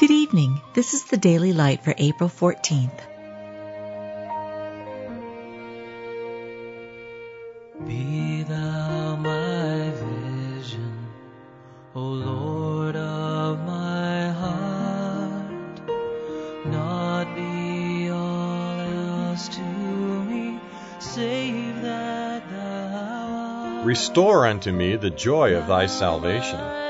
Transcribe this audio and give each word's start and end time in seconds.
Good 0.00 0.12
evening. 0.12 0.62
This 0.72 0.94
is 0.94 1.04
the 1.04 1.18
Daily 1.18 1.52
Light 1.52 1.84
for 1.84 1.92
April 1.98 2.30
14th. 2.30 3.00
Be 7.86 8.42
thou 8.44 9.16
my 9.16 9.90
vision, 9.90 11.06
O 11.94 12.00
Lord 12.00 12.96
of 12.96 13.58
my 13.66 14.30
heart, 14.30 15.82
not 16.64 17.34
be 17.34 18.08
all 18.08 18.80
else 18.80 19.48
to 19.48 19.60
me, 19.60 20.58
save 20.98 21.82
that 21.82 22.48
thou 22.48 23.76
art. 23.76 23.84
Restore 23.84 24.46
unto 24.46 24.72
me 24.72 24.96
the 24.96 25.10
joy 25.10 25.56
of 25.56 25.66
thy 25.66 25.84
salvation. 25.84 26.89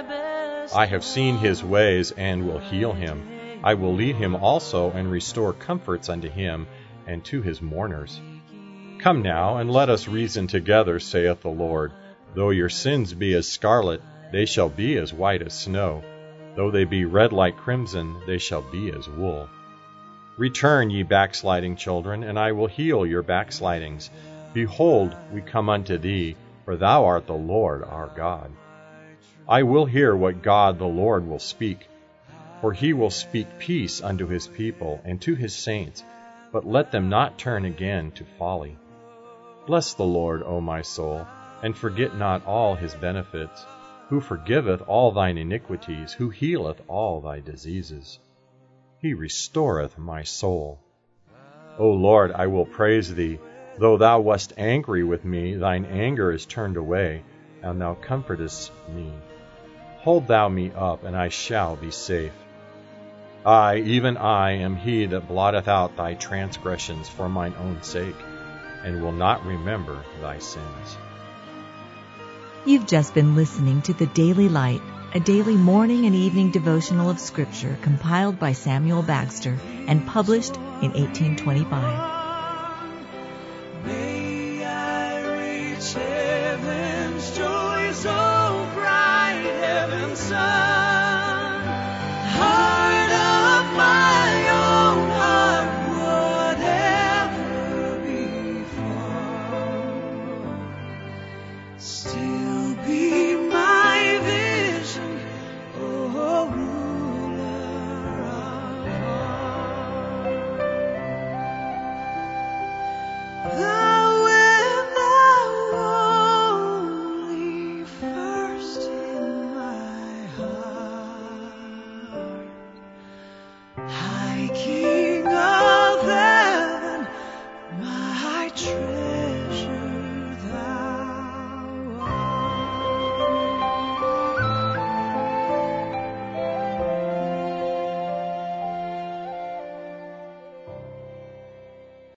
I 0.73 0.87
have 0.87 1.05
seen 1.05 1.37
his 1.37 1.65
ways 1.65 2.13
and 2.13 2.47
will 2.47 2.61
heal 2.61 2.93
him. 2.93 3.29
I 3.65 3.75
will 3.75 3.93
lead 3.93 4.15
him 4.15 4.37
also 4.37 4.93
and 4.93 5.11
restore 5.11 5.53
comforts 5.53 6.09
unto 6.09 6.31
him 6.31 6.69
and 7.09 7.25
to 7.25 7.43
his 7.43 7.61
mourners. 7.61 8.21
Come 9.01 9.23
now, 9.23 9.57
and 9.57 9.71
let 9.71 9.89
us 9.89 10.07
reason 10.07 10.47
together, 10.47 11.01
saith 11.01 11.41
the 11.41 11.49
Lord. 11.49 11.93
Though 12.35 12.51
your 12.51 12.69
sins 12.69 13.13
be 13.15 13.35
as 13.35 13.49
scarlet, 13.49 14.01
they 14.31 14.45
shall 14.45 14.69
be 14.69 14.97
as 14.97 15.13
white 15.13 15.43
as 15.43 15.55
snow. 15.55 16.05
Though 16.55 16.71
they 16.71 16.85
be 16.85 17.05
red 17.05 17.33
like 17.33 17.57
crimson, 17.57 18.17
they 18.27 18.39
shall 18.39 18.63
be 18.63 18.93
as 18.93 19.09
wool. 19.09 19.49
Return, 20.37 20.91
ye 20.91 21.03
backsliding 21.03 21.77
children, 21.77 22.23
and 22.23 22.39
I 22.39 22.53
will 22.53 22.69
heal 22.69 23.05
your 23.05 23.23
backslidings. 23.23 24.11
Behold, 24.55 25.17
we 25.33 25.41
come 25.41 25.69
unto 25.69 25.99
thee, 25.99 26.37
for 26.65 26.77
thou 26.77 27.07
art 27.07 27.27
the 27.27 27.35
Lord 27.35 27.83
our 27.83 28.11
God. 28.17 28.53
I 29.51 29.65
will 29.65 29.85
hear 29.85 30.15
what 30.15 30.43
God 30.43 30.79
the 30.79 30.87
Lord 30.87 31.27
will 31.27 31.41
speak. 31.41 31.89
For 32.61 32.73
he 32.73 32.93
will 32.93 33.11
speak 33.11 33.59
peace 33.59 34.01
unto 34.01 34.29
his 34.29 34.47
people 34.47 35.01
and 35.05 35.21
to 35.23 35.35
his 35.35 35.53
saints, 35.53 36.05
but 36.53 36.65
let 36.65 36.93
them 36.93 37.09
not 37.09 37.37
turn 37.37 37.65
again 37.65 38.13
to 38.13 38.25
folly. 38.39 38.79
Bless 39.67 39.95
the 39.95 40.05
Lord, 40.05 40.45
O 40.45 40.61
my 40.61 40.83
soul, 40.83 41.27
and 41.65 41.77
forget 41.77 42.17
not 42.17 42.47
all 42.47 42.77
his 42.77 42.95
benefits, 42.95 43.67
who 44.09 44.21
forgiveth 44.21 44.83
all 44.87 45.11
thine 45.11 45.37
iniquities, 45.37 46.13
who 46.13 46.31
healeth 46.31 46.81
all 46.87 47.21
thy 47.21 47.41
diseases. 47.41 48.21
He 49.01 49.15
restoreth 49.15 49.99
my 49.99 50.23
soul. 50.23 50.79
O 51.77 51.91
Lord, 51.91 52.31
I 52.31 52.47
will 52.47 52.67
praise 52.67 53.13
thee. 53.13 53.41
Though 53.79 53.97
thou 53.97 54.21
wast 54.21 54.53
angry 54.57 55.03
with 55.03 55.25
me, 55.25 55.57
thine 55.57 55.87
anger 55.87 56.31
is 56.31 56.47
turned 56.47 56.77
away, 56.77 57.25
and 57.65 57.81
thou 57.81 57.95
comfortest 57.95 58.71
me. 58.95 59.13
Hold 60.03 60.27
thou 60.29 60.49
me 60.49 60.73
up, 60.75 61.05
and 61.05 61.15
I 61.15 61.29
shall 61.29 61.77
be 61.77 61.91
safe. 61.91 62.33
I, 63.45 63.77
even 63.77 64.17
I, 64.17 64.53
am 64.53 64.77
he 64.77 65.05
that 65.07 65.29
blotteth 65.29 65.69
out 65.69 65.97
thy 65.97 66.15
transgressions 66.15 67.07
for 67.09 67.29
mine 67.29 67.55
own 67.59 67.83
sake, 67.83 68.17
and 68.83 69.03
will 69.03 69.13
not 69.13 69.45
remember 69.45 70.03
thy 70.23 70.39
sins. 70.39 70.97
You've 72.65 72.87
just 72.87 73.13
been 73.13 73.35
listening 73.35 73.83
to 73.83 73.93
the 73.93 74.07
Daily 74.07 74.49
Light, 74.49 74.81
a 75.15 75.21
daily 75.21 75.57
morning 75.57 76.07
and 76.07 76.15
evening 76.15 76.51
devotional 76.51 77.11
of 77.11 77.21
Scripture 77.21 77.77
compiled 77.83 78.39
by 78.39 78.53
Samuel 78.53 79.03
Bagster 79.03 79.59
and 79.87 80.07
published 80.07 80.57
in 80.57 80.93
1825. 80.93 81.83
May 83.85 84.65
I 84.65 85.73
reach 85.73 85.93
heaven's 85.93 87.37
joy 87.37 87.93
so 87.93 88.11
bright, 88.13 88.17
heaven's 88.17 88.40
sun. 90.31 90.60